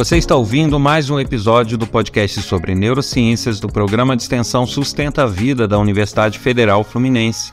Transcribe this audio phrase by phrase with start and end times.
[0.00, 5.24] Você está ouvindo mais um episódio do podcast sobre neurociências do programa de extensão Sustenta
[5.24, 7.52] a Vida da Universidade Federal Fluminense.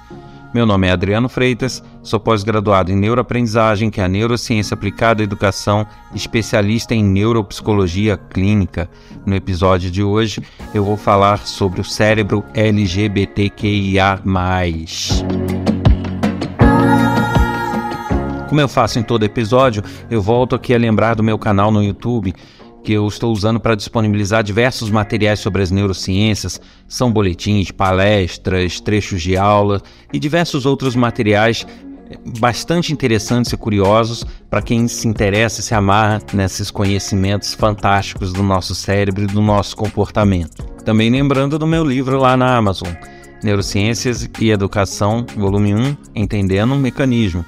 [0.54, 5.26] Meu nome é Adriano Freitas, sou pós-graduado em neuroaprendizagem, que é a neurociência aplicada à
[5.26, 5.86] educação,
[6.16, 8.90] especialista em neuropsicologia clínica.
[9.26, 10.42] No episódio de hoje,
[10.74, 14.22] eu vou falar sobre o cérebro LGBTQIA.
[18.48, 21.84] Como eu faço em todo episódio, eu volto aqui a lembrar do meu canal no
[21.84, 22.34] YouTube
[22.84, 29.22] que eu estou usando para disponibilizar diversos materiais sobre as neurociências, são boletins, palestras, trechos
[29.22, 29.82] de aula
[30.14, 31.68] e diversos outros materiais
[32.40, 38.42] bastante interessantes e curiosos para quem se interessa e se amarra nesses conhecimentos fantásticos do
[38.42, 40.64] nosso cérebro e do nosso comportamento.
[40.86, 42.94] Também lembrando do meu livro lá na Amazon,
[43.44, 47.44] Neurociências e Educação, volume 1, Entendendo o Mecanismo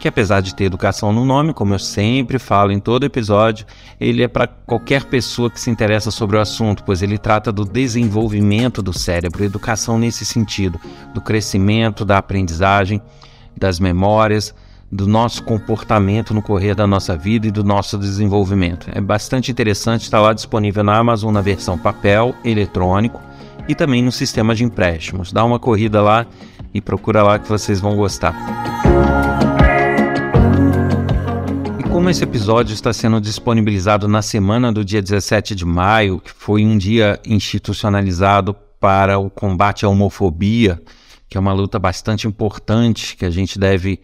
[0.00, 3.66] que apesar de ter educação no nome, como eu sempre falo em todo episódio,
[4.00, 7.64] ele é para qualquer pessoa que se interessa sobre o assunto, pois ele trata do
[7.64, 10.78] desenvolvimento do cérebro, educação nesse sentido,
[11.14, 13.00] do crescimento, da aprendizagem,
[13.56, 14.54] das memórias,
[14.90, 18.88] do nosso comportamento no correr da nossa vida e do nosso desenvolvimento.
[18.92, 23.20] É bastante interessante, está lá disponível na Amazon na versão papel, eletrônico
[23.68, 25.32] e também no sistema de empréstimos.
[25.32, 26.26] Dá uma corrida lá
[26.72, 29.33] e procura lá que vocês vão gostar.
[31.94, 36.66] Como esse episódio está sendo disponibilizado na semana do dia 17 de maio, que foi
[36.66, 40.82] um dia institucionalizado para o combate à homofobia,
[41.28, 44.00] que é uma luta bastante importante que a gente deve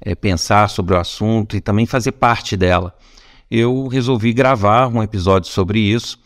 [0.00, 2.94] é, pensar sobre o assunto e também fazer parte dela.
[3.50, 6.20] Eu resolvi gravar um episódio sobre isso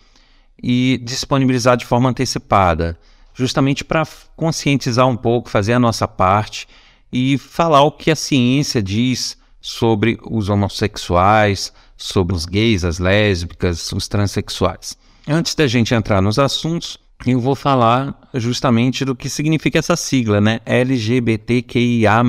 [0.63, 2.99] e disponibilizar de forma antecipada,
[3.33, 6.69] justamente para conscientizar um pouco, fazer a nossa parte
[7.11, 13.91] e falar o que a ciência diz sobre os homossexuais, sobre os gays, as lésbicas,
[13.91, 14.97] os transexuais.
[15.27, 16.97] Antes da gente entrar nos assuntos,
[17.27, 20.61] eu vou falar justamente do que significa essa sigla, né?
[20.65, 22.23] LGBTQIA+.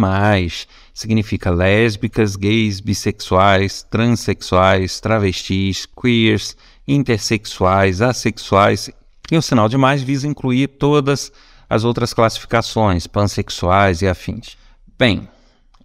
[0.91, 8.89] Significa lésbicas, gays, bissexuais, transexuais, travestis, queers, intersexuais, assexuais.
[9.31, 11.31] E o sinal de mais visa incluir todas
[11.69, 14.57] as outras classificações, pansexuais e afins.
[14.97, 15.29] Bem,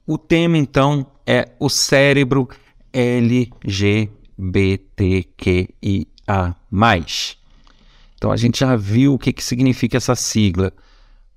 [0.07, 2.49] o tema então é o cérebro
[2.93, 3.77] LGBTQIA.
[8.17, 10.73] Então a gente já viu o que, que significa essa sigla.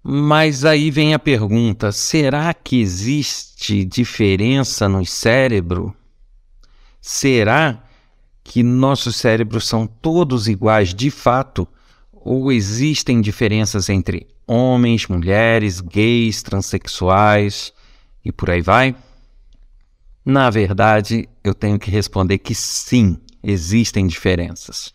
[0.04, 5.96] Mas aí vem a pergunta: será que existe diferença no cérebro?
[7.02, 7.84] Será
[8.44, 11.68] que nossos cérebros são todos iguais de fato?
[12.12, 17.72] Ou existem diferenças entre homens, mulheres, gays, transexuais
[18.26, 18.96] e por aí vai?
[20.26, 24.92] Na verdade, eu tenho que responder que sim, existem diferenças.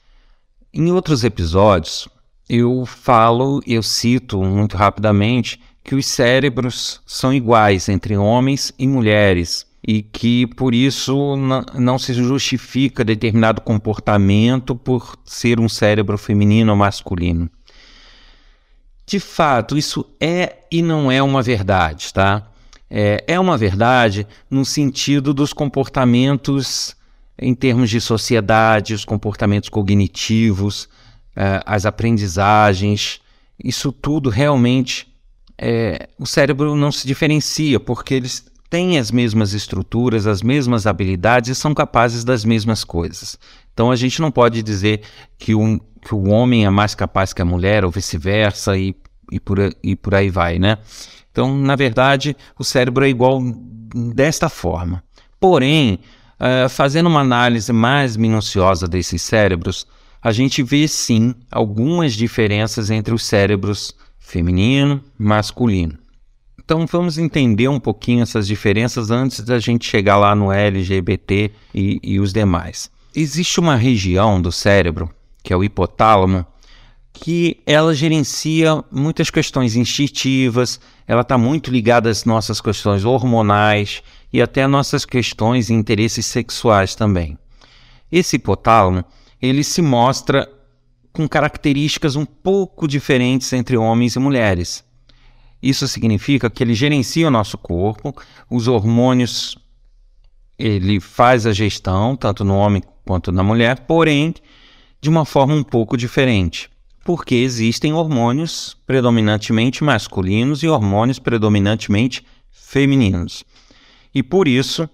[0.75, 2.09] Em outros episódios,
[2.49, 9.67] eu falo, eu cito muito rapidamente que os cérebros são iguais entre homens e mulheres
[9.87, 11.37] e que por isso
[11.75, 17.49] não se justifica determinado comportamento por ser um cérebro feminino ou masculino.
[19.07, 22.51] De fato, isso é e não é uma verdade, tá?
[22.91, 26.97] É, é uma verdade no sentido dos comportamentos
[27.39, 30.89] em termos de sociedade, os comportamentos cognitivos,
[31.35, 33.21] é, as aprendizagens,
[33.63, 35.09] isso tudo realmente
[35.57, 41.51] é, o cérebro não se diferencia porque eles têm as mesmas estruturas, as mesmas habilidades
[41.51, 43.39] e são capazes das mesmas coisas.
[43.73, 45.03] Então a gente não pode dizer
[45.39, 48.95] que, um, que o homem é mais capaz que a mulher ou vice-versa e,
[49.31, 50.79] e, por, e por aí vai, né?
[51.41, 53.41] Então, na verdade, o cérebro é igual
[54.15, 55.03] desta forma.
[55.41, 55.99] Porém,
[56.39, 59.87] uh, fazendo uma análise mais minuciosa desses cérebros,
[60.23, 65.97] a gente vê sim algumas diferenças entre os cérebros feminino e masculino.
[66.63, 71.99] Então vamos entender um pouquinho essas diferenças antes da gente chegar lá no LGBT e,
[72.03, 72.91] e os demais.
[73.17, 75.09] Existe uma região do cérebro,
[75.43, 76.45] que é o hipotálamo,
[77.13, 84.03] que ela gerencia muitas questões instintivas, ela está muito ligada às nossas questões hormonais
[84.33, 87.37] e até às nossas questões e interesses sexuais também.
[88.11, 89.05] Esse hipotálamo,
[89.41, 90.51] ele se mostra
[91.13, 94.85] com características um pouco diferentes entre homens e mulheres.
[95.63, 98.15] Isso significa que ele gerencia o nosso corpo,
[98.49, 99.59] os hormônios,
[100.59, 104.35] ele faz a gestão, tanto no homem quanto na mulher, porém
[105.01, 106.70] de uma forma um pouco diferente
[107.05, 113.45] porque existem hormônios predominantemente masculinos e hormônios predominantemente femininos.
[114.15, 114.89] E por isso,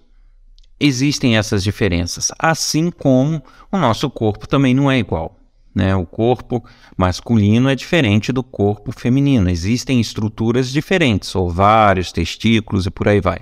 [0.79, 5.37] existem essas diferenças, assim como o nosso corpo também não é igual.
[5.73, 5.95] Né?
[5.95, 6.63] O corpo
[6.97, 9.47] masculino é diferente do corpo feminino.
[9.47, 13.41] Existem estruturas diferentes, ovários, testículos e por aí vai.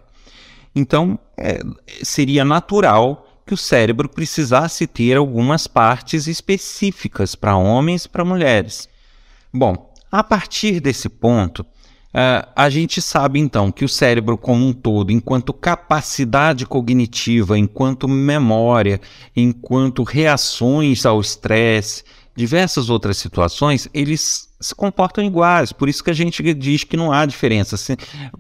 [0.75, 1.62] Então, é,
[2.03, 8.89] seria natural que o cérebro precisasse ter algumas partes específicas para homens e para mulheres.
[9.53, 11.65] Bom, a partir desse ponto,
[12.15, 18.07] Uh, a gente sabe então que o cérebro como um todo, enquanto capacidade cognitiva, enquanto
[18.07, 19.01] memória,
[19.36, 25.71] enquanto reações ao estresse, diversas outras situações, eles se comportam iguais.
[25.71, 27.75] Por isso que a gente diz que não há diferença.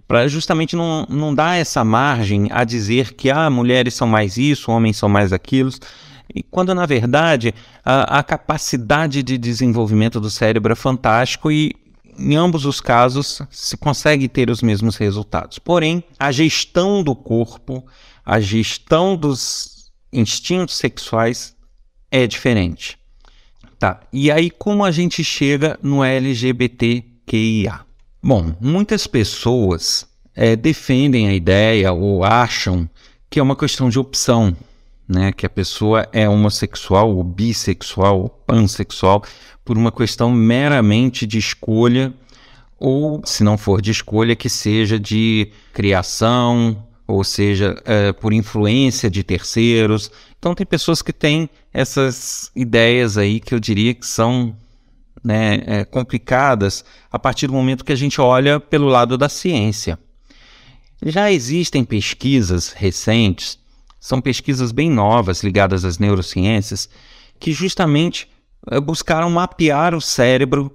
[0.07, 4.71] Para justamente não, não dar essa margem a dizer que ah, mulheres são mais isso,
[4.71, 5.69] homens são mais aquilo.
[6.33, 11.75] E quando na verdade a, a capacidade de desenvolvimento do cérebro é fantástico e
[12.17, 15.59] em ambos os casos se consegue ter os mesmos resultados.
[15.59, 17.85] Porém, a gestão do corpo,
[18.25, 21.55] a gestão dos instintos sexuais
[22.09, 22.97] é diferente.
[23.79, 23.99] Tá.
[24.11, 27.81] E aí como a gente chega no LGBTQIA?
[28.21, 32.89] Bom, muitas pessoas é, defendem a ideia ou acham
[33.29, 34.55] que é uma questão de opção,
[35.07, 35.31] né?
[35.31, 39.23] Que a pessoa é homossexual, ou bissexual, ou pansexual,
[39.63, 42.13] por uma questão meramente de escolha,
[42.77, 49.09] ou, se não for de escolha, que seja de criação, ou seja, é, por influência
[49.09, 50.11] de terceiros.
[50.37, 54.55] Então, tem pessoas que têm essas ideias aí que eu diria que são
[55.23, 59.99] né, é, complicadas a partir do momento que a gente olha pelo lado da ciência.
[61.03, 63.59] Já existem pesquisas recentes,
[63.99, 66.89] são pesquisas bem novas ligadas às neurociências,
[67.39, 68.29] que justamente
[68.71, 70.71] eh, buscaram mapear o cérebro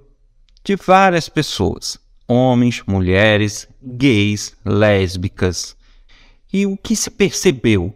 [0.63, 5.75] de várias pessoas, homens, mulheres, gays, lésbicas.
[6.53, 7.93] E o que se percebeu?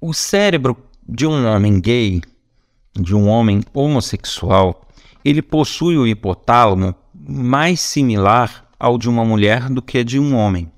[0.00, 2.22] O cérebro de um homem gay,
[2.94, 4.88] de um homem homossexual,
[5.24, 10.70] ele possui o hipotálamo mais similar ao de uma mulher do que de um homem.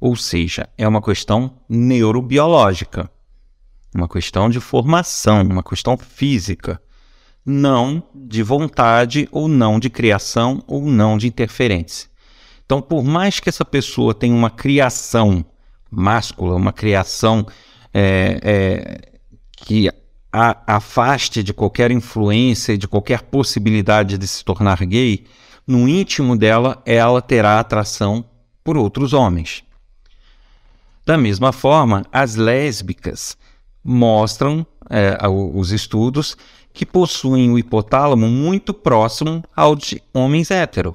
[0.00, 3.10] Ou seja, é uma questão neurobiológica,
[3.94, 6.80] uma questão de formação, uma questão física
[7.46, 12.10] não de vontade ou não de criação ou não de interferência.
[12.64, 15.44] Então, por mais que essa pessoa tenha uma criação
[15.90, 17.46] máscula, uma criação
[17.92, 19.18] é, é,
[19.56, 19.90] que
[20.32, 25.24] a afaste de qualquer influência e de qualquer possibilidade de se tornar gay,
[25.66, 28.24] no íntimo dela ela terá atração
[28.62, 29.64] por outros homens.
[31.06, 33.36] Da mesma forma, as lésbicas
[33.82, 36.36] mostram é, os estudos
[36.72, 40.94] que possuem o hipotálamo muito próximo ao de homens hétero.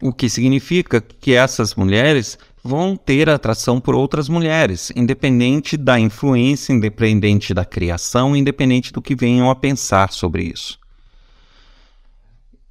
[0.00, 6.72] O que significa que essas mulheres vão ter atração por outras mulheres, independente da influência,
[6.72, 10.78] independente da criação, independente do que venham a pensar sobre isso.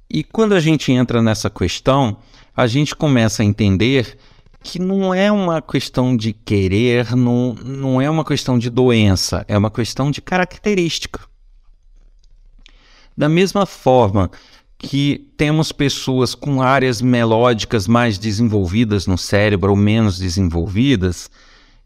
[0.08, 2.16] E quando a gente entra nessa questão,
[2.56, 4.16] a gente começa a entender
[4.62, 9.58] que não é uma questão de querer, não, não é uma questão de doença, é
[9.58, 11.20] uma questão de característica.
[13.16, 14.30] Da mesma forma
[14.82, 21.30] que temos pessoas com áreas melódicas mais desenvolvidas no cérebro ou menos desenvolvidas,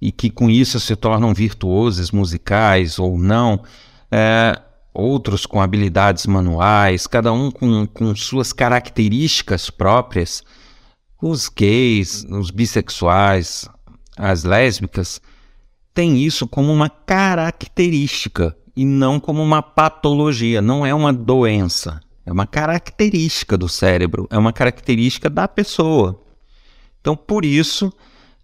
[0.01, 3.63] e que com isso se tornam virtuosos musicais ou não,
[4.11, 4.59] é,
[4.95, 10.43] outros com habilidades manuais, cada um com, com suas características próprias,
[11.21, 13.69] os gays, os bissexuais,
[14.17, 15.21] as lésbicas,
[15.93, 22.01] têm isso como uma característica e não como uma patologia, não é uma doença.
[22.27, 26.21] É uma característica do cérebro, é uma característica da pessoa.
[27.01, 27.93] Então, por isso,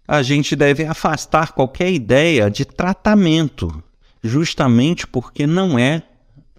[0.07, 3.83] a gente deve afastar qualquer ideia de tratamento,
[4.23, 6.01] justamente porque não é,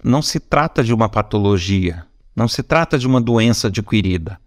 [0.02, 2.04] não se trata de uma patologia,
[2.36, 4.38] não se trata de uma doença adquirida.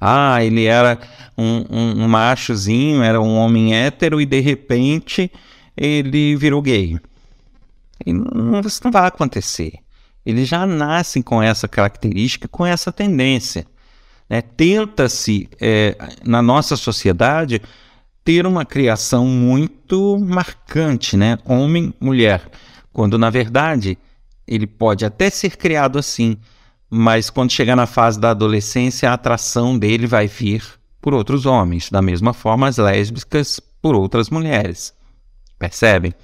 [0.00, 0.98] Ah, ele era
[1.38, 5.30] um, um, um machozinho, era um homem hétero e de repente
[5.76, 6.98] ele virou gay.
[8.04, 9.83] E não, isso não vai acontecer.
[10.24, 13.66] Eles já nascem com essa característica, com essa tendência.
[14.28, 14.40] Né?
[14.40, 17.60] Tenta-se, é, na nossa sociedade,
[18.24, 21.38] ter uma criação muito marcante, né?
[21.44, 22.50] homem-mulher,
[22.92, 23.98] quando na verdade
[24.46, 26.38] ele pode até ser criado assim,
[26.88, 30.62] mas quando chegar na fase da adolescência, a atração dele vai vir
[31.00, 34.94] por outros homens, da mesma forma as lésbicas por outras mulheres.
[35.58, 36.14] Percebem?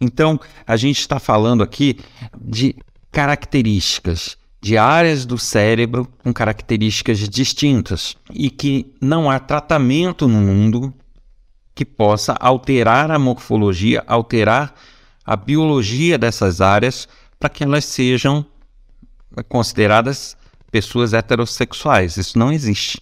[0.00, 1.98] Então, a gente está falando aqui
[2.40, 2.74] de
[3.14, 10.92] características, de áreas do cérebro com características distintas e que não há tratamento no mundo
[11.74, 14.74] que possa alterar a morfologia, alterar
[15.24, 18.44] a biologia dessas áreas para que elas sejam
[19.48, 20.36] consideradas
[20.72, 22.16] pessoas heterossexuais.
[22.16, 23.00] Isso não existe.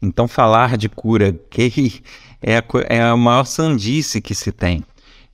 [0.00, 2.00] Então, falar de cura gay
[2.40, 4.82] é a, é a maior sandice que se tem.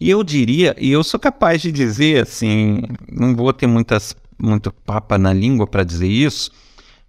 [0.00, 4.72] E eu diria, e eu sou capaz de dizer assim, não vou ter muitas, muito
[4.72, 6.52] papa na língua para dizer isso,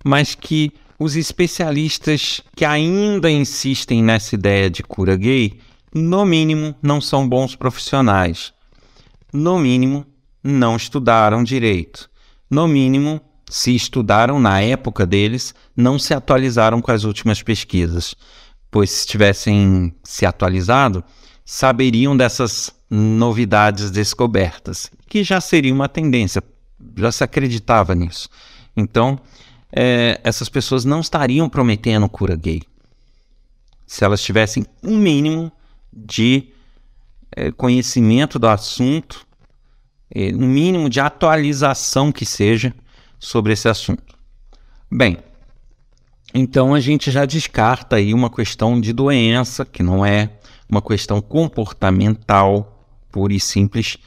[0.04, 5.60] mas que os especialistas que ainda insistem nessa ideia de cura gay,
[5.94, 8.54] no mínimo, não são bons profissionais.
[9.32, 10.06] No mínimo,
[10.44, 12.10] não estudaram direito.
[12.50, 18.16] No mínimo, se estudaram na época deles, não se atualizaram com as últimas pesquisas.
[18.70, 21.04] Pois se tivessem se atualizado,
[21.52, 26.44] saberiam dessas novidades descobertas, que já seria uma tendência,
[26.96, 28.30] já se acreditava nisso.
[28.78, 29.20] Então,
[29.72, 32.62] é, essas pessoas não estariam prometendo cura gay
[33.88, 35.52] se elas tivessem um mínimo
[35.92, 36.50] de
[37.36, 39.26] é, conhecimento do assunto,
[40.14, 42.72] é, um mínimo de atualização que seja
[43.18, 44.16] sobre esse assunto.
[44.92, 45.18] Bem,
[46.32, 50.30] então a gente já descarta aí uma questão de doença, que não é
[50.70, 52.80] uma questão comportamental
[53.12, 53.98] pura e simples,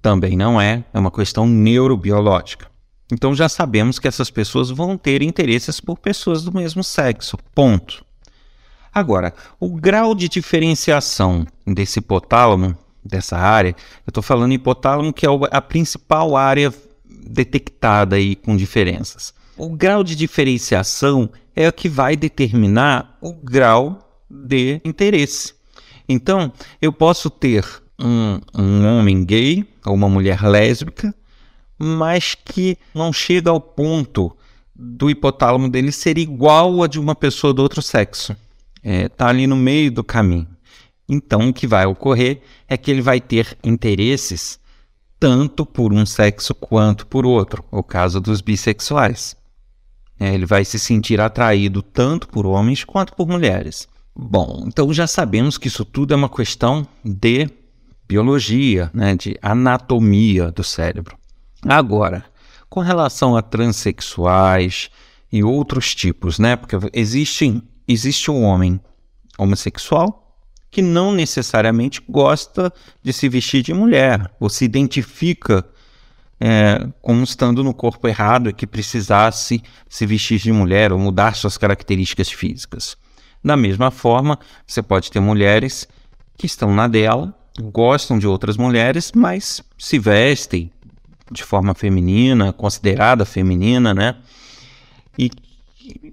[0.00, 2.70] também não é, é uma questão neurobiológica.
[3.12, 7.38] Então já sabemos que essas pessoas vão ter interesses por pessoas do mesmo sexo.
[7.54, 8.04] Ponto.
[8.92, 15.28] Agora, o grau de diferenciação desse hipotálamo, dessa área, eu estou falando hipotálamo, que é
[15.50, 16.72] a principal área
[17.04, 19.34] detectada aí com diferenças.
[19.56, 25.54] O grau de diferenciação é o que vai determinar o grau de interesse.
[26.08, 27.64] Então, eu posso ter
[27.98, 31.14] um, um homem gay ou uma mulher lésbica
[31.78, 34.34] mas que não chega ao ponto
[34.74, 38.32] do hipotálamo dele ser igual a de uma pessoa do outro sexo.
[38.82, 40.48] Está é, tá ali no meio do caminho.
[41.08, 44.58] Então, o que vai ocorrer é que ele vai ter interesses
[45.20, 49.36] tanto por um sexo quanto por outro, o caso dos bissexuais.
[50.18, 53.88] É, ele vai se sentir atraído tanto por homens quanto por mulheres.
[54.16, 57.50] Bom, então já sabemos que isso tudo é uma questão de
[58.06, 61.16] biologia, né, de anatomia do cérebro.
[61.66, 62.24] Agora,
[62.68, 64.90] com relação a transexuais
[65.32, 66.54] e outros tipos, né?
[66.54, 68.80] Porque existe, existe um homem
[69.38, 70.38] homossexual
[70.70, 75.64] que não necessariamente gosta de se vestir de mulher ou se identifica
[76.40, 81.36] é, como estando no corpo errado e que precisasse se vestir de mulher ou mudar
[81.36, 82.96] suas características físicas.
[83.44, 85.86] Da mesma forma, você pode ter mulheres
[86.38, 90.70] que estão na dela, gostam de outras mulheres, mas se vestem
[91.30, 94.16] de forma feminina, considerada feminina, né?
[95.18, 95.30] E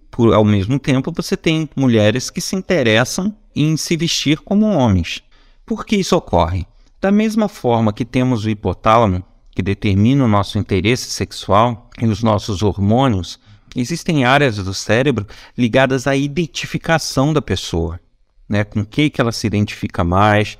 [0.09, 5.23] por, ao mesmo tempo você tem mulheres que se interessam em se vestir como homens.
[5.65, 6.67] Por que isso ocorre?
[7.00, 12.21] Da mesma forma que temos o hipotálamo, que determina o nosso interesse sexual e os
[12.21, 13.39] nossos hormônios,
[13.75, 15.25] existem áreas do cérebro
[15.57, 17.99] ligadas à identificação da pessoa,
[18.47, 18.63] né?
[18.63, 20.57] Com que que ela se identifica mais,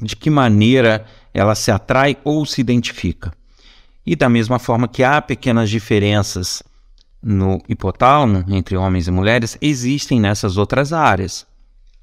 [0.00, 3.32] de que maneira ela se atrai ou se identifica.
[4.04, 6.62] E da mesma forma que há pequenas diferenças
[7.22, 11.46] no hipotálamo entre homens e mulheres, existem nessas outras áreas.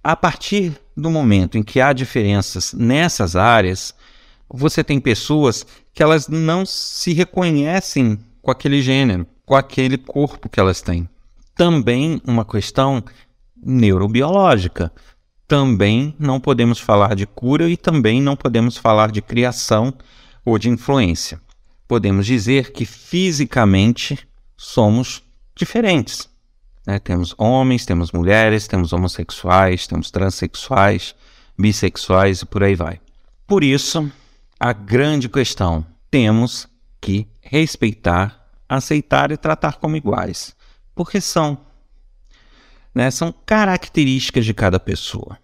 [0.02, 3.94] A partir do momento em que há diferenças nessas áreas,
[4.50, 10.62] você tem pessoas que elas não se reconhecem com aquele gênero, com aquele corpo que
[10.62, 11.10] elas têm.
[11.56, 13.04] Também uma questão
[13.58, 14.94] neurobiológica.
[15.46, 19.94] Também não podemos falar de cura e também não podemos falar de criação
[20.46, 21.42] ou de influência
[21.90, 24.20] podemos dizer que fisicamente
[24.56, 25.24] somos
[25.56, 26.30] diferentes.
[26.86, 27.00] Né?
[27.00, 31.16] Temos homens, temos mulheres, temos homossexuais, temos transexuais,
[31.58, 33.02] bissexuais e por aí vai.
[33.48, 34.10] Por isso,
[34.60, 36.68] a grande questão: temos
[37.02, 38.39] que respeitar,
[38.70, 40.56] aceitar e tratar como iguais,
[40.94, 41.58] porque são.
[42.94, 45.38] Né, são características de cada pessoa.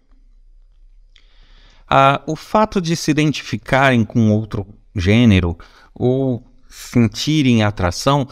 [1.88, 5.58] Ah, o fato de se identificarem com outro gênero
[5.94, 8.28] ou sentirem atração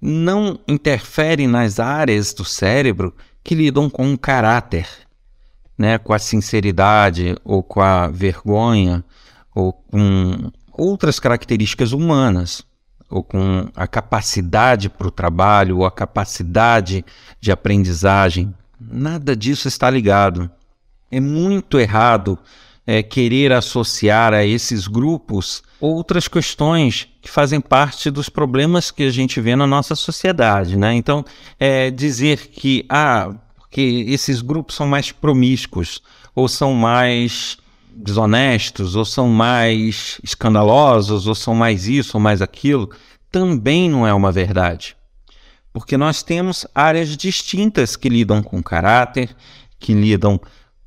[0.00, 4.88] não interfere nas áreas do cérebro que lidam com o caráter,
[5.76, 9.04] né, com a sinceridade ou com a vergonha
[9.52, 12.64] ou com outras características humanas
[13.12, 17.04] ou com a capacidade para o trabalho ou a capacidade
[17.38, 18.52] de aprendizagem.
[18.80, 20.50] Nada disso está ligado.
[21.10, 22.38] É muito errado
[22.86, 29.10] é, querer associar a esses grupos outras questões que fazem parte dos problemas que a
[29.10, 30.94] gente vê na nossa sociedade, né?
[30.94, 31.24] Então,
[31.60, 33.34] é, dizer que ah,
[33.70, 36.00] que esses grupos são mais promíscuos
[36.34, 37.58] ou são mais
[37.94, 42.90] desonestos, ou são mais escandalosos, ou são mais isso ou mais aquilo,
[43.30, 44.96] também não é uma verdade.
[45.72, 49.34] Porque nós temos áreas distintas que lidam com caráter,
[49.78, 50.40] que lidam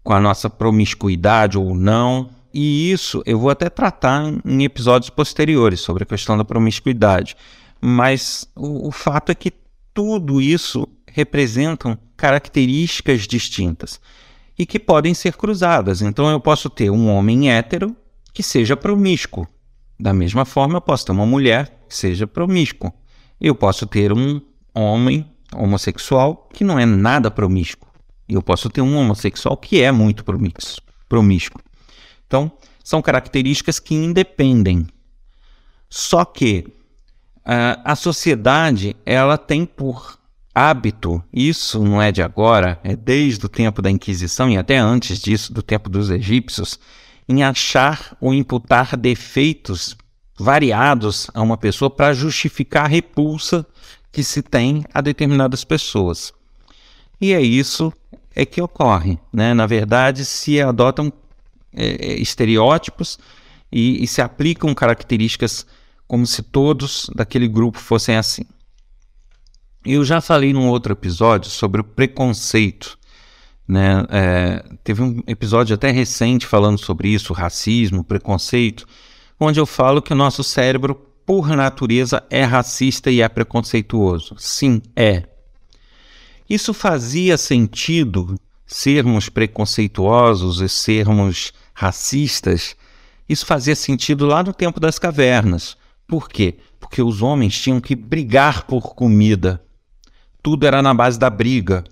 [0.03, 2.29] com a nossa promiscuidade ou não.
[2.53, 7.35] E isso eu vou até tratar em episódios posteriores sobre a questão da promiscuidade.
[7.81, 9.51] Mas o, o fato é que
[9.93, 13.99] tudo isso representam características distintas
[14.57, 16.01] e que podem ser cruzadas.
[16.01, 17.95] Então eu posso ter um homem hétero
[18.33, 19.47] que seja promíscuo.
[19.99, 22.91] Da mesma forma, eu posso ter uma mulher que seja promíscuo.
[23.39, 24.41] Eu posso ter um
[24.73, 27.87] homem homossexual que não é nada promíscuo.
[28.27, 30.25] Eu posso ter um homossexual que é muito
[31.07, 31.61] promíscuo.
[32.27, 32.51] Então,
[32.83, 34.87] são características que independem.
[35.89, 36.65] Só que
[37.39, 40.19] uh, a sociedade ela tem por
[40.55, 45.19] hábito, isso não é de agora, é desde o tempo da Inquisição e até antes
[45.19, 46.79] disso, do tempo dos egípcios,
[47.27, 49.97] em achar ou imputar defeitos
[50.39, 53.65] variados a uma pessoa para justificar a repulsa
[54.11, 56.33] que se tem a determinadas pessoas.
[57.19, 57.91] E é isso
[58.33, 59.19] é que ocorre.
[59.31, 59.53] Né?
[59.53, 61.11] Na verdade, se adotam
[61.73, 63.19] é, é estereótipos
[63.71, 65.65] e, e se aplicam características
[66.07, 68.43] como se todos daquele grupo fossem assim.
[69.85, 72.97] Eu já falei num outro episódio sobre o preconceito.
[73.67, 74.03] Né?
[74.09, 78.87] É, teve um episódio até recente falando sobre isso, racismo, preconceito,
[79.39, 84.35] onde eu falo que o nosso cérebro, por natureza, é racista e é preconceituoso.
[84.39, 85.23] Sim, é.
[86.49, 92.75] Isso fazia sentido sermos preconceituosos e sermos racistas?
[93.29, 95.77] Isso fazia sentido lá no tempo das cavernas.
[96.07, 96.57] Por quê?
[96.79, 99.64] Porque os homens tinham que brigar por comida
[100.45, 101.83] tudo era na base da briga.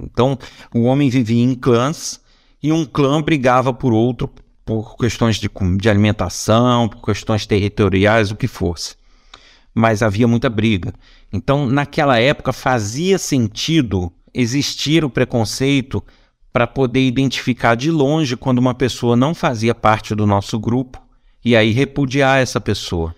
[0.00, 0.38] Então,
[0.72, 2.20] o homem vivia em clãs
[2.62, 4.30] e um clã brigava por outro
[4.64, 8.94] por questões de, de alimentação, por questões territoriais, o que fosse.
[9.74, 10.94] Mas havia muita briga.
[11.32, 16.00] Então, naquela época, fazia sentido existir o preconceito
[16.52, 21.02] para poder identificar de longe quando uma pessoa não fazia parte do nosso grupo
[21.44, 23.12] e aí repudiar essa pessoa.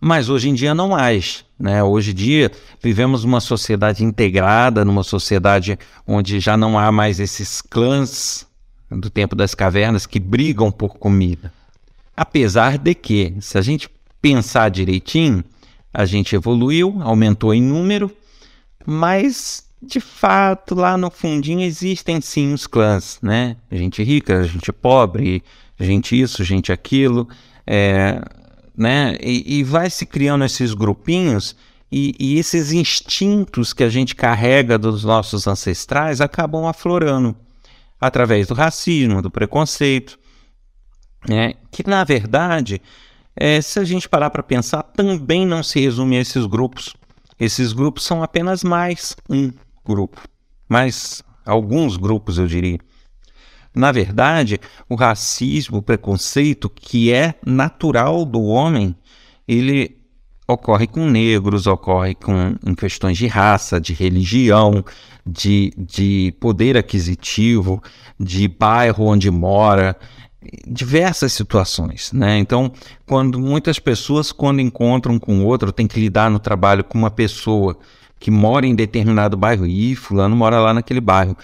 [0.00, 1.44] Mas hoje em dia não mais.
[1.58, 1.82] Né?
[1.82, 7.60] Hoje em dia vivemos uma sociedade integrada, numa sociedade onde já não há mais esses
[7.60, 8.46] clãs
[8.90, 11.52] do tempo das cavernas que brigam por comida.
[12.16, 13.88] Apesar de que, se a gente
[14.20, 15.44] pensar direitinho,
[15.92, 18.10] a gente evoluiu, aumentou em número,
[18.86, 23.56] mas de fato lá no fundinho existem sim os clãs, né?
[23.70, 25.42] Gente rica, gente pobre,
[25.78, 27.28] gente isso, gente aquilo.
[27.66, 28.20] É,
[28.78, 29.18] né?
[29.20, 31.56] E, e vai se criando esses grupinhos
[31.90, 37.34] e, e, esses instintos que a gente carrega dos nossos ancestrais acabam aflorando
[38.00, 40.16] através do racismo, do preconceito,
[41.28, 41.54] né?
[41.72, 42.80] Que na verdade,
[43.34, 46.94] é, se a gente parar para pensar, também não se resume a esses grupos.
[47.40, 49.50] Esses grupos são apenas mais um
[49.84, 50.20] grupo,
[50.68, 52.78] mais alguns grupos, eu diria.
[53.78, 58.92] Na verdade, o racismo, o preconceito, que é natural do homem,
[59.46, 59.96] ele
[60.48, 64.84] ocorre com negros, ocorre com, em questões de raça, de religião,
[65.24, 67.80] de, de poder aquisitivo,
[68.18, 69.96] de bairro onde mora,
[70.66, 72.36] diversas situações, né?
[72.36, 72.72] Então,
[73.06, 77.78] quando muitas pessoas quando encontram com outro, tem que lidar no trabalho com uma pessoa
[78.18, 81.36] que mora em determinado bairro e fulano mora lá naquele bairro.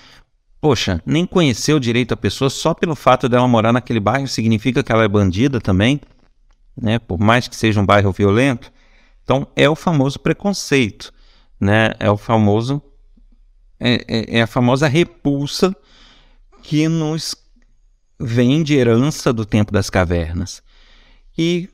[0.64, 4.90] Poxa, nem conheceu direito a pessoa só pelo fato dela morar naquele bairro significa que
[4.90, 6.00] ela é bandida também,
[6.74, 6.98] né?
[6.98, 8.72] Por mais que seja um bairro violento.
[9.22, 11.12] Então é o famoso preconceito,
[11.60, 11.92] né?
[12.00, 12.80] É o famoso
[13.78, 15.76] é, é, é a famosa repulsa
[16.62, 17.36] que nos
[18.18, 20.62] vem de herança do tempo das cavernas.
[21.36, 21.68] E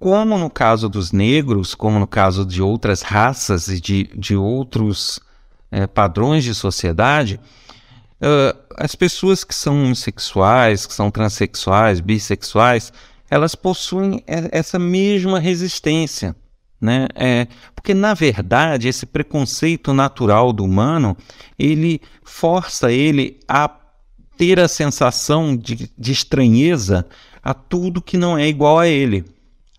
[0.00, 5.20] como no caso dos negros, como no caso de outras raças e de, de outros
[5.70, 7.38] é, padrões de sociedade,
[8.20, 12.92] Uh, as pessoas que são homossexuais, que são transexuais, bissexuais,
[13.30, 16.34] elas possuem essa mesma resistência.
[16.80, 17.08] Né?
[17.14, 21.16] É, porque, na verdade, esse preconceito natural do humano,
[21.58, 23.68] ele força ele a
[24.36, 27.06] ter a sensação de, de estranheza
[27.42, 29.24] a tudo que não é igual a ele,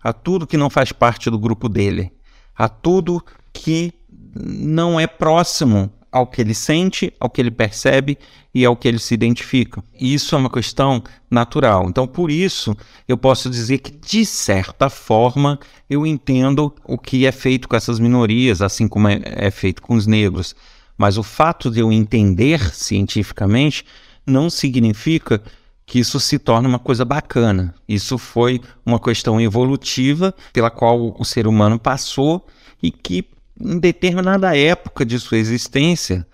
[0.02, 2.12] a tudo que não faz parte do grupo dele,
[2.56, 3.92] a tudo que
[4.34, 8.18] não é próximo ao que ele sente, ao que ele percebe
[8.54, 9.82] e ao que ele se identifica.
[10.00, 11.86] Isso é uma questão natural.
[11.88, 17.32] Então, por isso, eu posso dizer que, de certa forma, eu entendo o que é
[17.32, 20.54] feito com essas minorias, assim como é, é feito com os negros.
[20.96, 23.84] Mas o fato de eu entender cientificamente
[24.26, 25.42] não significa
[25.88, 27.74] que isso se torne uma coisa bacana.
[27.88, 32.46] Isso foi uma questão evolutiva pela qual o ser humano passou
[32.82, 33.24] e que,
[33.60, 36.26] em determinada época de sua existência,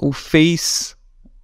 [0.00, 0.96] o fez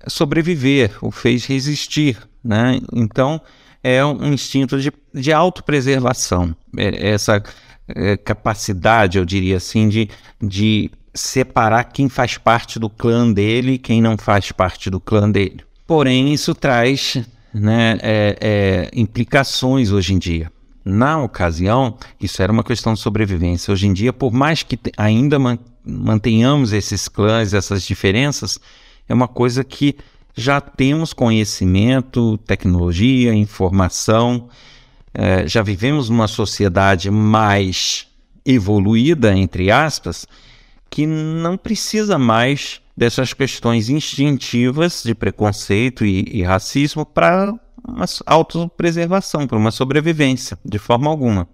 [0.07, 2.19] sobreviver, o fez resistir.
[2.43, 2.81] Né?
[2.93, 3.41] Então,
[3.83, 6.55] é um instinto de, de autopreservação.
[6.77, 7.43] É, essa
[7.89, 10.09] é, capacidade, eu diria assim, de,
[10.41, 15.31] de separar quem faz parte do clã dele e quem não faz parte do clã
[15.31, 15.61] dele.
[15.87, 17.19] Porém, isso traz
[17.53, 20.51] né, é, é, implicações hoje em dia.
[20.85, 23.73] Na ocasião, isso era uma questão de sobrevivência.
[23.73, 25.39] Hoje em dia, por mais que ainda
[25.85, 28.59] mantenhamos esses clãs, essas diferenças,
[29.09, 29.97] é uma coisa que
[30.35, 34.49] já temos conhecimento, tecnologia, informação,
[35.15, 38.09] é, já vivemos numa sociedade mais
[38.45, 40.27] evoluída, entre aspas,
[40.91, 47.55] que não precisa mais dessas questões instintivas de preconceito e, e racismo para
[47.87, 51.49] uma autopreservação, para uma sobrevivência, de forma alguma.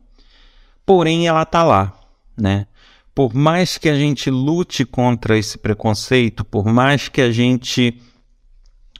[0.84, 1.92] Porém, ela está lá,
[2.36, 2.66] né?
[3.14, 8.00] Por mais que a gente lute contra esse preconceito, por mais que a gente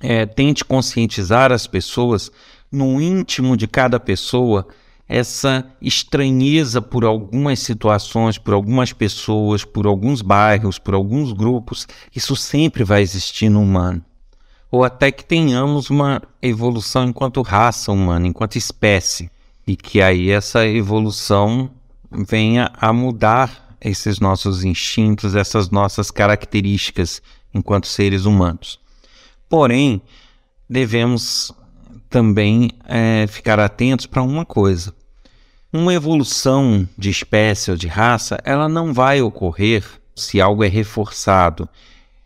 [0.00, 2.30] é, tente conscientizar as pessoas,
[2.70, 4.66] no íntimo de cada pessoa,
[5.08, 12.36] essa estranheza por algumas situações, por algumas pessoas, por alguns bairros, por alguns grupos, isso
[12.36, 14.04] sempre vai existir no humano.
[14.70, 19.30] Ou até que tenhamos uma evolução enquanto raça humana, enquanto espécie,
[19.66, 21.70] e que aí essa evolução
[22.10, 27.22] venha a mudar esses nossos instintos, essas nossas características
[27.54, 28.78] enquanto seres humanos.
[29.48, 30.02] Porém,
[30.68, 31.52] devemos
[32.10, 34.94] também é, ficar atentos para uma coisa.
[35.72, 39.84] Uma evolução de espécie ou de raça, ela não vai ocorrer
[40.16, 41.68] se algo é reforçado.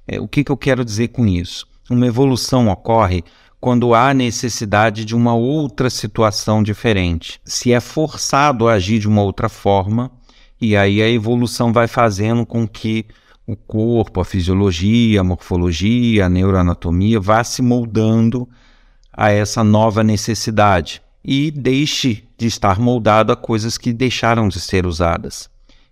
[0.07, 1.67] É, o que, que eu quero dizer com isso?
[1.93, 3.23] Uma evolução ocorre
[3.61, 7.39] quando há necessidade de uma outra situação diferente.
[7.45, 10.11] Se é forçado a agir de uma outra forma,
[10.59, 13.05] e aí a evolução vai fazendo com que
[13.47, 18.49] o corpo, a fisiologia, a morfologia, a neuroanatomia vá se moldando
[19.13, 24.87] a essa nova necessidade e deixe de estar moldado a coisas que deixaram de ser
[24.87, 25.51] usadas.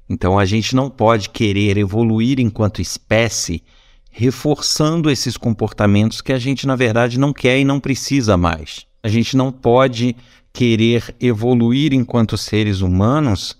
[0.09, 3.63] Então a gente não pode querer evoluir enquanto espécie
[4.11, 8.87] reforçando esses comportamentos que a gente na verdade não quer e não precisa mais.
[9.03, 10.17] A gente não pode
[10.53, 13.57] querer evoluir enquanto seres humanos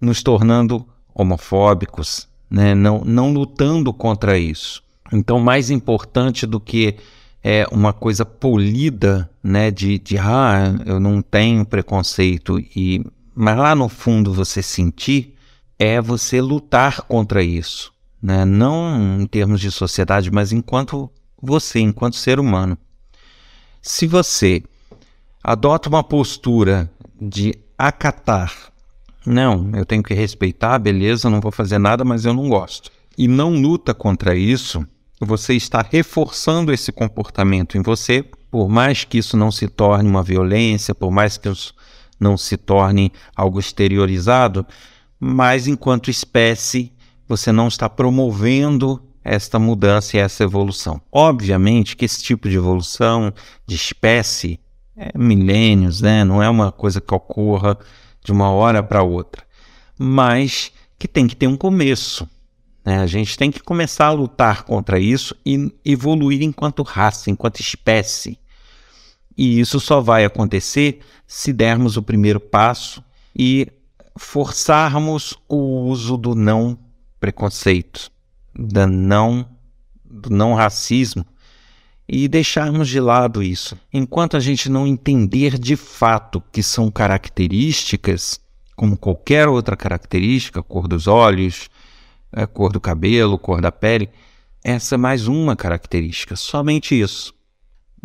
[0.00, 2.74] nos tornando homofóbicos, né?
[2.74, 4.82] não, não lutando contra isso.
[5.12, 6.96] Então, mais importante do que
[7.42, 13.74] é uma coisa polida, né, de, de ah, eu não tenho preconceito e mas lá
[13.74, 15.34] no fundo você sentir
[15.78, 17.92] é você lutar contra isso,
[18.24, 18.44] né?
[18.46, 21.10] Não em termos de sociedade, mas enquanto
[21.40, 22.78] você, enquanto ser humano.
[23.82, 24.62] Se você
[25.42, 28.72] adota uma postura de acatar
[29.26, 32.90] não, eu tenho que respeitar, beleza, não vou fazer nada, mas eu não gosto.
[33.16, 34.86] E não luta contra isso,
[35.18, 40.22] você está reforçando esse comportamento em você, por mais que isso não se torne uma
[40.22, 41.74] violência, por mais que isso
[42.20, 44.66] não se torne algo exteriorizado,
[45.18, 46.92] mas enquanto espécie,
[47.36, 51.00] você não está promovendo esta mudança e essa evolução.
[51.10, 53.32] Obviamente que esse tipo de evolução
[53.66, 54.60] de espécie
[54.96, 56.22] é milênios, né?
[56.22, 57.76] não é uma coisa que ocorra
[58.22, 59.42] de uma hora para outra,
[59.98, 62.28] mas que tem que ter um começo.
[62.84, 62.98] Né?
[62.98, 68.38] A gente tem que começar a lutar contra isso e evoluir enquanto raça, enquanto espécie.
[69.36, 73.02] E isso só vai acontecer se dermos o primeiro passo
[73.36, 73.66] e
[74.16, 76.78] forçarmos o uso do não
[77.24, 78.10] preconceito,
[78.54, 79.48] da não,
[80.04, 81.24] do não racismo
[82.06, 83.78] e deixarmos de lado isso.
[83.90, 88.38] Enquanto a gente não entender de fato que são características,
[88.76, 91.70] como qualquer outra característica, cor dos olhos,
[92.30, 94.10] é, cor do cabelo, cor da pele,
[94.62, 97.32] essa é mais uma característica, somente isso.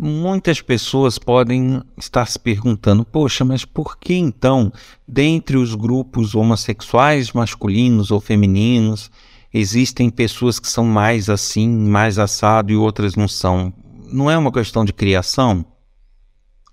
[0.02, 4.72] Muitas pessoas podem estar se perguntando: poxa, mas por que então,
[5.06, 9.10] dentre os grupos homossexuais masculinos ou femininos,
[9.52, 13.74] existem pessoas que são mais assim, mais assado e outras não são?
[14.12, 15.64] não é uma questão de criação?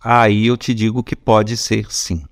[0.03, 2.23] Aí eu te digo que pode ser sim.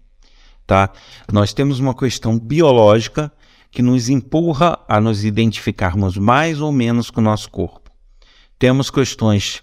[0.65, 0.89] Tá?
[1.31, 3.31] Nós temos uma questão biológica
[3.69, 7.91] que nos empurra a nos identificarmos mais ou menos com o nosso corpo.
[8.57, 9.61] Temos questões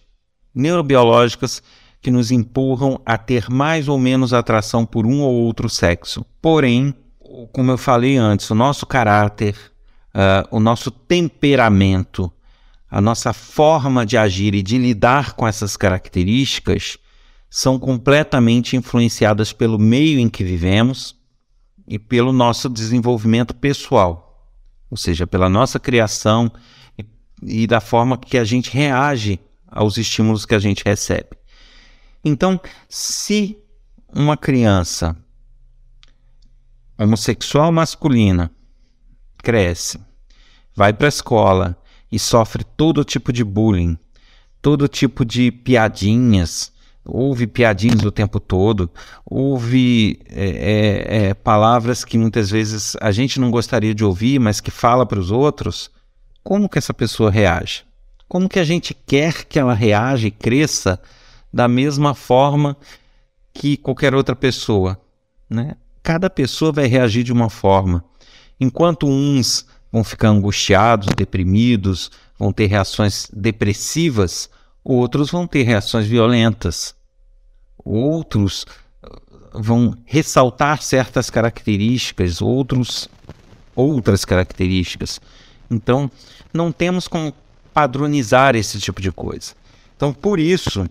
[0.55, 1.62] neurobiológicas
[2.01, 6.27] que nos empurram a ter mais ou menos atração por um ou outro sexo.
[6.41, 6.95] Porém,
[7.53, 9.57] como eu falei antes, o nosso caráter,
[10.15, 12.31] uh, o nosso temperamento,
[12.91, 16.99] a nossa forma de agir e de lidar com essas características
[17.49, 21.17] são completamente influenciadas pelo meio em que vivemos
[21.87, 24.49] e pelo nosso desenvolvimento pessoal,
[24.91, 26.51] ou seja, pela nossa criação
[26.99, 27.05] e,
[27.43, 29.38] e da forma que a gente reage
[29.72, 31.30] aos estímulos que a gente recebe.
[32.24, 33.58] Então, se
[34.14, 35.16] uma criança
[36.96, 38.50] homossexual masculina
[39.38, 39.98] cresce,
[40.74, 41.76] vai para a escola
[42.11, 43.98] e sofre todo tipo de bullying,
[44.61, 46.70] todo tipo de piadinhas,
[47.04, 48.88] ouve piadinhas o tempo todo,
[49.24, 54.61] ouve é, é, é, palavras que muitas vezes a gente não gostaria de ouvir, mas
[54.61, 55.90] que fala para os outros,
[56.44, 57.85] como que essa pessoa reage?
[58.33, 60.99] Como que a gente quer que ela reaja e cresça
[61.53, 62.79] da mesma forma
[63.53, 64.99] que qualquer outra pessoa?
[65.51, 65.77] Né?
[66.03, 68.03] Cada pessoa vai reagir de uma forma.
[68.59, 74.49] Enquanto uns vão ficar angustiados, deprimidos, vão ter reações depressivas,
[74.83, 76.95] outros vão ter reações violentas.
[77.85, 78.62] Outros
[79.05, 83.11] uh, vão ressaltar certas características, outros
[83.77, 85.21] outras características.
[85.71, 86.11] Então,
[86.53, 87.35] não temos como
[87.72, 89.52] padronizar esse tipo de coisa.
[89.96, 90.88] Então, por isso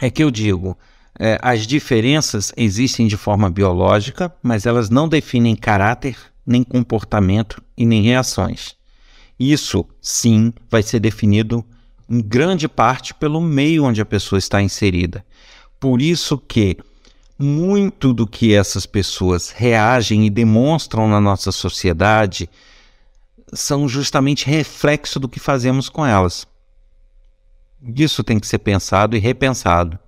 [0.00, 0.76] é que eu digo,
[1.18, 7.86] é, as diferenças existem de forma biológica, mas elas não definem caráter, nem comportamento e
[7.86, 8.74] nem reações.
[9.38, 11.64] Isso, sim, vai ser definido
[12.08, 15.24] em grande parte pelo meio onde a pessoa está inserida.
[15.80, 16.76] Por isso que
[17.38, 22.48] muito do que essas pessoas reagem e demonstram na nossa sociedade
[23.54, 26.46] são justamente reflexo do que fazemos com elas.
[27.96, 29.98] Isso tem que ser pensado e repensado.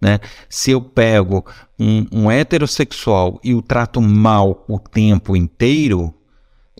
[0.00, 0.20] Né?
[0.48, 1.44] Se eu pego
[1.78, 6.14] um, um heterossexual e o trato mal o tempo inteiro,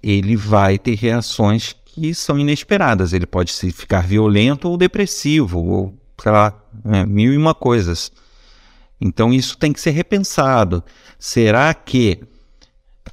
[0.02, 3.12] ele vai ter reações que são inesperadas.
[3.12, 8.12] Ele pode se ficar violento ou depressivo, ou sei lá, né, mil e uma coisas.
[9.00, 10.84] Então isso tem que ser repensado.
[11.18, 12.20] Será que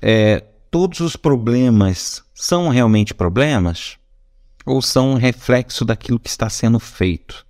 [0.02, 4.00] é, todos os problemas são realmente problemas?
[4.66, 7.46] Ou são um reflexo daquilo que está sendo feito?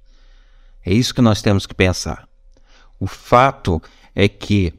[0.85, 2.27] É isso que nós temos que pensar.
[2.99, 3.81] O fato
[4.13, 4.73] é que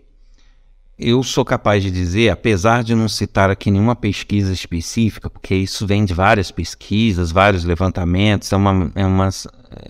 [0.98, 5.86] eu sou capaz de dizer, apesar de não citar aqui nenhuma pesquisa específica, porque isso
[5.86, 9.30] vem de várias pesquisas, vários levantamentos, é uma, é uma,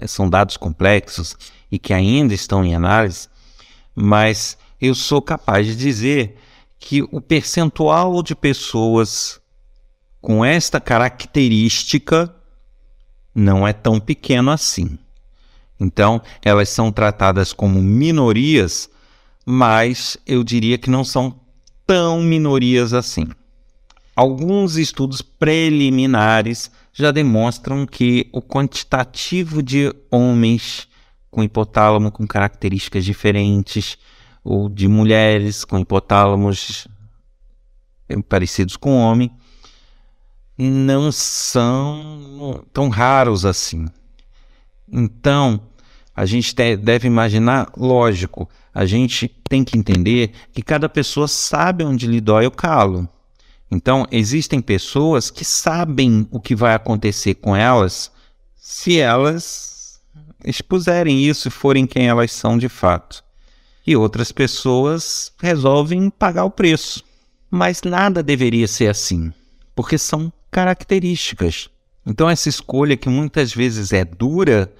[0.07, 1.37] são dados complexos
[1.73, 3.29] e que ainda estão em análise,
[3.97, 6.37] mas eu sou capaz de dizer
[6.85, 9.41] que o percentual de pessoas
[10.21, 12.35] com esta característica
[13.35, 14.99] não é tão pequeno assim.
[15.81, 18.91] Então, elas são tratadas como minorias
[19.45, 21.39] mas eu diria que não são
[21.87, 23.29] tão minorias assim.
[24.17, 30.89] Alguns estudos preliminares já demonstram que o quantitativo de homens
[31.31, 33.99] com hipotálamo com características diferentes,
[34.45, 36.87] ou de mulheres com hipotálamos
[38.29, 39.31] parecidos com homem,
[40.57, 43.87] não são tão raros assim.
[44.93, 45.61] Então,
[46.15, 52.07] a gente deve imaginar, lógico, a gente tem que entender que cada pessoa sabe onde
[52.07, 53.09] lhe dói o calo.
[53.71, 58.13] Então, existem pessoas que sabem o que vai acontecer com elas
[58.55, 60.01] se elas
[60.45, 63.24] expuserem isso e forem quem elas são de fato.
[63.87, 67.05] E outras pessoas resolvem pagar o preço.
[67.51, 69.33] Mas nada deveria ser assim,
[69.75, 71.69] porque são características.
[72.07, 74.73] Então, essa escolha que muitas vezes é dura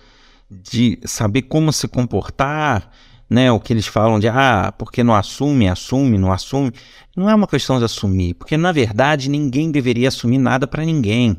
[0.51, 2.91] de saber como se comportar,
[3.29, 3.51] né?
[3.51, 6.73] O que eles falam de ah, porque não assume, assume, não assume.
[7.17, 11.37] Não é uma questão de assumir, porque na verdade ninguém deveria assumir nada para ninguém.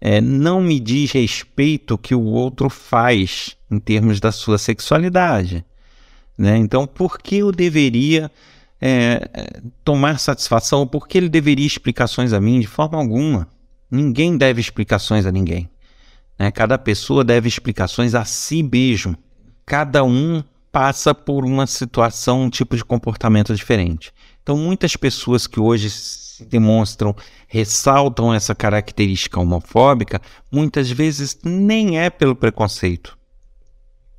[0.00, 5.64] É, não me diz respeito o que o outro faz em termos da sua sexualidade.
[6.42, 6.56] Né?
[6.58, 8.28] Então, por que eu deveria
[8.80, 10.84] é, tomar satisfação?
[10.84, 12.58] Por que ele deveria explicações a mim?
[12.58, 13.46] De forma alguma.
[13.88, 15.70] Ninguém deve explicações a ninguém.
[16.36, 16.50] Né?
[16.50, 19.16] Cada pessoa deve explicações a si mesmo.
[19.64, 24.12] Cada um passa por uma situação, um tipo de comportamento diferente.
[24.42, 27.14] Então, muitas pessoas que hoje se demonstram,
[27.46, 33.16] ressaltam essa característica homofóbica, muitas vezes nem é pelo preconceito.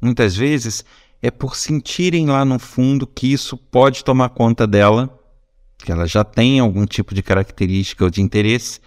[0.01, 0.85] Muitas vezes
[1.23, 5.17] é por sentirem lá no fundo que isso pode tomar conta dela,
[5.77, 8.81] que ela já tem algum tipo de característica ou de interesse,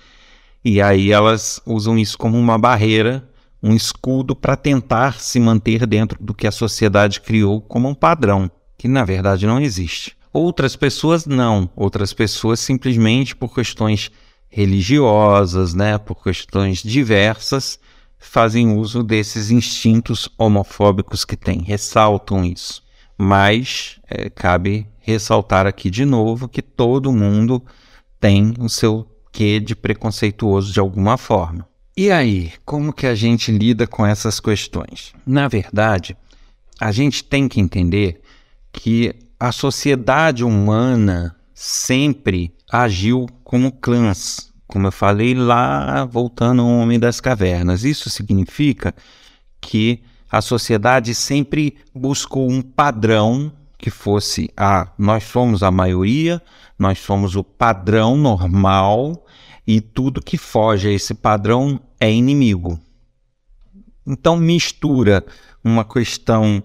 [0.62, 3.27] e aí elas usam isso como uma barreira,
[3.62, 8.51] um escudo para tentar se manter dentro do que a sociedade criou como um padrão,
[8.77, 10.14] que na verdade não existe.
[10.31, 14.11] Outras pessoas não, outras pessoas simplesmente por questões
[14.51, 17.81] religiosas, né, por questões diversas,
[18.18, 22.83] fazem uso desses instintos homofóbicos que têm, ressaltam isso.
[23.16, 27.62] Mas é, cabe ressaltar aqui de novo que todo mundo
[28.20, 31.66] tem o seu quê de preconceituoso de alguma forma.
[31.96, 35.14] E aí, como que a gente lida com essas questões?
[35.26, 36.16] Na verdade,
[36.79, 38.20] a gente tem que entender
[38.70, 46.98] que a sociedade humana sempre agiu como clãs, como eu falei lá, voltando ao Homem
[46.98, 47.85] das Cavernas.
[47.85, 48.94] Isso significa
[49.61, 56.42] que a sociedade sempre buscou um padrão que fosse a nós somos a maioria,
[56.79, 59.24] nós somos o padrão normal
[59.66, 62.79] e tudo que foge a esse padrão é inimigo.
[64.07, 65.24] Então mistura
[65.62, 66.62] uma questão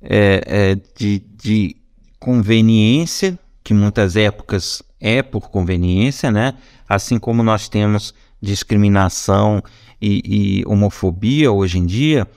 [0.00, 1.76] é, é, de, de
[2.18, 6.54] conveniência, que muitas épocas é por conveniência, né?
[6.88, 9.62] Assim como nós temos discriminação
[10.00, 12.28] e, e homofobia hoje em dia,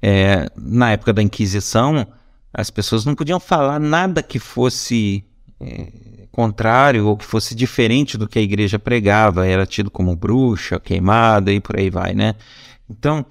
[0.00, 2.06] é, na época da Inquisição,
[2.52, 5.24] as pessoas não podiam falar nada que fosse
[5.60, 5.92] é,
[6.30, 11.52] contrário ou que fosse diferente do que a igreja pregava, era tido como bruxa, queimada
[11.52, 12.34] e por aí vai, né?
[12.88, 13.26] Então,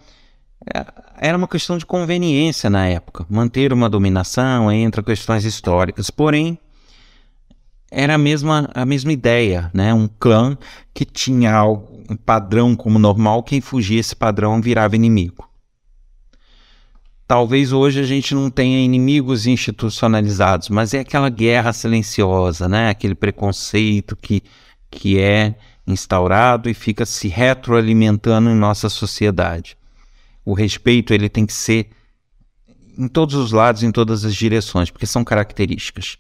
[0.74, 0.86] é,
[1.20, 6.10] era uma questão de conveniência na época, manter uma dominação entre questões históricas.
[6.10, 6.60] Porém,
[7.89, 9.93] era a mesma, a mesma ideia, né?
[9.93, 10.58] Um clã
[10.93, 15.47] que tinha algo, um padrão como normal, quem fugia esse padrão virava inimigo.
[17.28, 22.89] Talvez hoje a gente não tenha inimigos institucionalizados, mas é aquela guerra silenciosa, né?
[22.89, 24.41] Aquele preconceito que,
[24.89, 29.78] que é instaurado e fica se retroalimentando em nossa sociedade.
[30.45, 31.89] O respeito ele tem que ser
[32.97, 36.17] em todos os lados, em todas as direções, porque são características.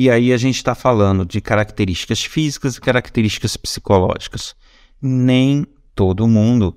[0.00, 4.54] E aí a gente está falando de características físicas e características psicológicas.
[5.02, 6.76] Nem todo mundo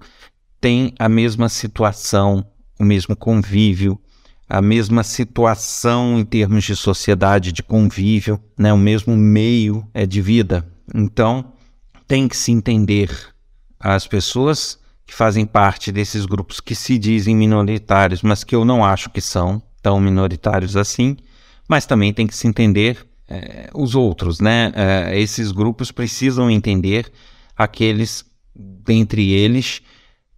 [0.60, 2.44] tem a mesma situação,
[2.80, 4.02] o mesmo convívio,
[4.50, 8.74] a mesma situação em termos de sociedade, de convívio, né?
[8.74, 10.68] o mesmo meio é de vida.
[10.92, 11.54] Então,
[12.08, 13.16] tem que se entender
[13.80, 18.84] as pessoas que fazem parte desses grupos que se dizem minoritários, mas que eu não
[18.84, 21.18] acho que são tão minoritários assim,
[21.70, 24.74] mas também tem que se entender é, os outros, né?
[24.76, 27.10] É, esses grupos precisam entender
[27.56, 29.82] aqueles dentre eles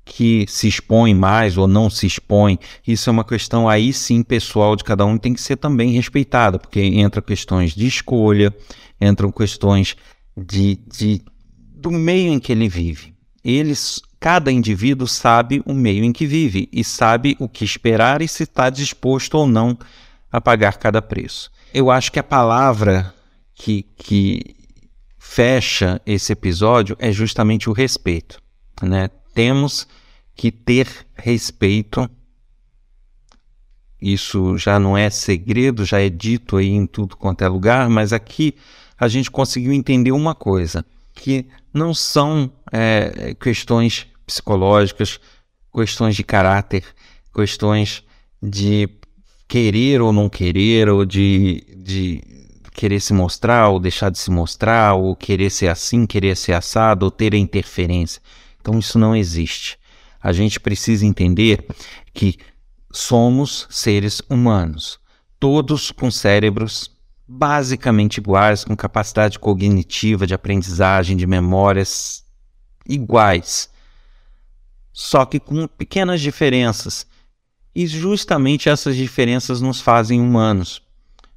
[0.05, 2.59] que se expõem mais ou não se expõem.
[2.85, 6.59] Isso é uma questão aí sim pessoal de cada um tem que ser também respeitada,
[6.59, 8.53] porque entra questões de escolha,
[9.01, 9.95] entram questões
[10.37, 11.21] de, de
[11.75, 13.13] do meio em que ele vive.
[13.43, 18.27] Eles, cada indivíduo sabe o meio em que vive e sabe o que esperar e
[18.27, 19.77] se está disposto ou não
[20.31, 23.13] a pagar cada preço eu acho que a palavra
[23.55, 24.55] que, que
[25.17, 28.39] fecha esse episódio é justamente o respeito.
[28.81, 29.09] Né?
[29.33, 29.87] Temos
[30.35, 32.09] que ter respeito.
[33.99, 38.13] Isso já não é segredo, já é dito aí em tudo quanto é lugar, mas
[38.13, 38.53] aqui
[38.99, 45.19] a gente conseguiu entender uma coisa: que não são é, questões psicológicas,
[45.73, 46.83] questões de caráter,
[47.33, 48.03] questões
[48.41, 48.89] de
[49.53, 52.23] querer ou não querer, ou de, de
[52.73, 57.05] querer se mostrar ou deixar de se mostrar, ou querer ser assim, querer ser assado,
[57.05, 58.19] ou ter interferência.
[58.59, 59.77] Então isso não existe.
[60.19, 61.67] A gente precisa entender
[62.15, 62.39] que
[62.91, 64.99] somos seres humanos,
[65.39, 66.89] todos com cérebros
[67.27, 72.25] basicamente iguais, com capacidade cognitiva, de aprendizagem, de memórias
[72.89, 73.69] iguais,
[74.91, 77.05] só que com pequenas diferenças
[77.75, 80.81] e justamente essas diferenças nos fazem humanos,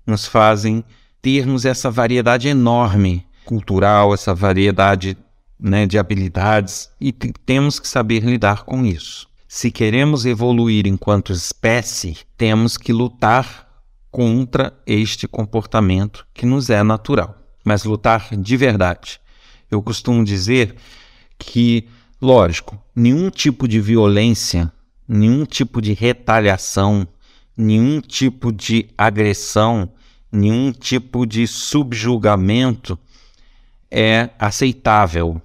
[0.07, 0.85] nos fazem
[1.23, 5.17] termos essa variedade enorme cultural, essa variedade
[5.59, 9.29] né, de habilidades e temos que saber lidar com isso.
[9.49, 13.67] Se queremos evoluir enquanto espécie, temos que lutar
[14.11, 19.21] contra este comportamento que nos é natural, mas lutar de verdade.
[19.71, 20.75] Eu costumo dizer
[21.39, 21.89] que,
[22.21, 24.73] lógico, nenhum tipo de violência
[25.09, 27.07] nenhum tipo de retaliação,
[27.57, 29.89] nenhum tipo de agressão,
[30.31, 32.99] nenhum tipo de subjugamento
[33.91, 35.41] é aceitável.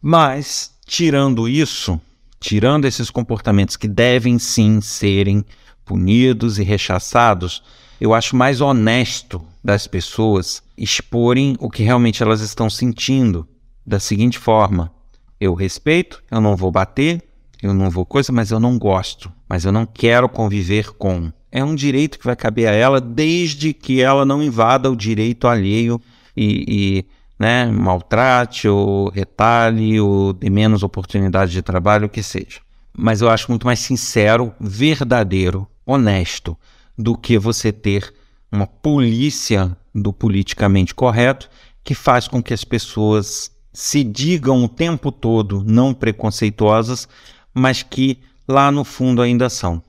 [0.00, 2.00] Mas, tirando isso,
[2.38, 5.44] tirando esses comportamentos que devem sim serem
[5.84, 7.62] punidos e rechaçados,
[8.00, 13.48] eu acho mais honesto das pessoas exporem o que realmente elas estão sentindo
[13.86, 14.92] da seguinte forma:
[15.40, 17.22] eu respeito, eu não vou bater,
[17.66, 21.32] eu não vou coisa, mas eu não gosto, mas eu não quero conviver com.
[21.50, 25.46] É um direito que vai caber a ela desde que ela não invada o direito
[25.46, 26.00] alheio
[26.36, 27.06] e, e
[27.38, 32.60] né, maltrate ou retalhe ou dê menos oportunidade de trabalho, o que seja.
[32.96, 36.56] Mas eu acho muito mais sincero, verdadeiro, honesto,
[36.98, 38.12] do que você ter
[38.52, 41.48] uma polícia do politicamente correto
[41.82, 47.08] que faz com que as pessoas se digam o tempo todo não preconceituosas,
[47.54, 49.82] mas que lá no fundo ainda são.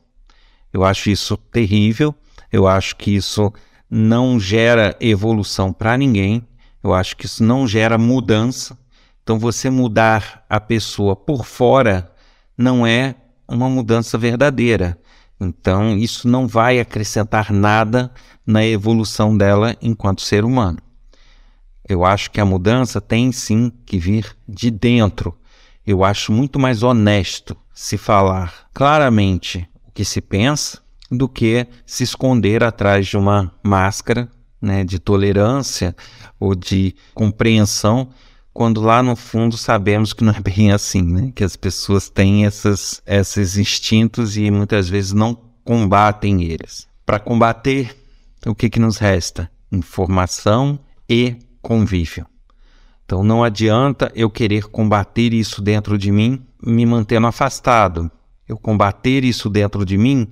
[0.72, 2.14] Eu acho isso terrível,
[2.52, 3.52] eu acho que isso
[3.90, 6.46] não gera evolução para ninguém,
[6.84, 8.78] eu acho que isso não gera mudança.
[9.24, 12.14] Então, você mudar a pessoa por fora
[12.56, 13.16] não é
[13.48, 14.98] uma mudança verdadeira.
[15.40, 18.12] Então, isso não vai acrescentar nada
[18.46, 20.78] na evolução dela enquanto ser humano.
[21.88, 25.38] Eu acho que a mudança tem sim que vir de dentro.
[25.86, 30.82] Eu acho muito mais honesto se falar claramente o que se pensa
[31.12, 34.30] do que se esconder atrás de uma máscara
[34.62, 35.96] né, de tolerância
[36.40, 38.10] ou de compreensão,
[38.52, 41.32] quando lá no fundo sabemos que não é bem assim, né?
[41.36, 46.88] que as pessoas têm essas, esses instintos e muitas vezes não combatem eles.
[47.06, 47.96] Para combater,
[48.46, 49.52] o que, que nos resta?
[49.72, 52.26] Informação e convívio.
[53.06, 58.12] Então não adianta eu querer combater isso dentro de mim me mantendo afastado.
[58.48, 60.28] Eu combater isso dentro de mim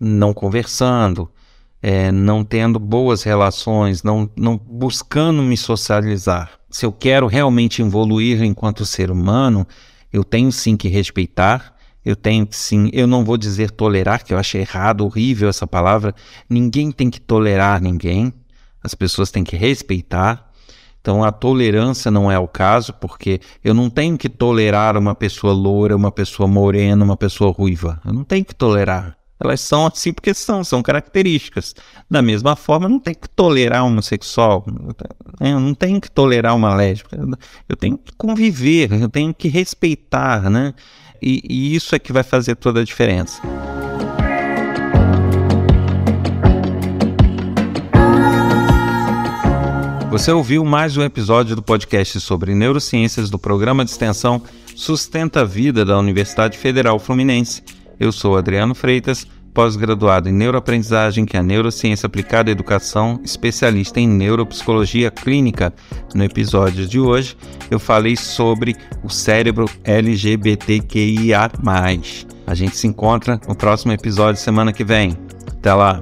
[0.00, 1.30] não conversando,
[1.82, 6.52] é, não tendo boas relações, não, não buscando me socializar.
[6.70, 9.66] Se eu quero realmente evoluir enquanto ser humano,
[10.12, 14.38] eu tenho sim que respeitar, eu tenho sim, eu não vou dizer tolerar, que eu
[14.38, 16.14] acho errado, horrível essa palavra.
[16.48, 18.32] Ninguém tem que tolerar ninguém,
[18.82, 20.50] as pessoas têm que respeitar.
[21.04, 25.52] Então a tolerância não é o caso, porque eu não tenho que tolerar uma pessoa
[25.52, 28.00] loura, uma pessoa morena, uma pessoa ruiva.
[28.06, 29.14] Eu não tenho que tolerar.
[29.38, 31.74] Elas são assim porque são, são características.
[32.10, 34.64] Da mesma forma, não tem que tolerar um homossexual,
[35.40, 37.18] eu não tenho que tolerar uma lésbica,
[37.68, 40.72] eu tenho que conviver, eu tenho que respeitar, né?
[41.20, 43.42] E, e isso é que vai fazer toda a diferença.
[50.14, 54.40] Você ouviu mais um episódio do podcast sobre neurociências do programa de extensão
[54.76, 57.64] Sustenta a Vida da Universidade Federal Fluminense.
[57.98, 63.98] Eu sou Adriano Freitas, pós-graduado em neuroaprendizagem, que é a neurociência aplicada à educação, especialista
[63.98, 65.74] em neuropsicologia clínica.
[66.14, 67.36] No episódio de hoje,
[67.68, 71.50] eu falei sobre o cérebro LGBTQIA+.
[72.46, 75.18] A gente se encontra no próximo episódio semana que vem.
[75.48, 76.00] Até lá!